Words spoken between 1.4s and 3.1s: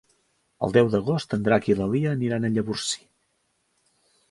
Drac i na Lia aniran a Llavorsí.